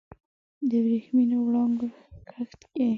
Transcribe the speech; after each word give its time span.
د 0.69 0.71
وریښمېو 0.83 1.39
وړانګو 1.45 1.87
کښت 2.29 2.61
کې 2.73 2.87